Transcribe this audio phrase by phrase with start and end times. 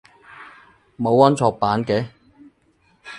[0.97, 2.07] 冇安卓版嘅？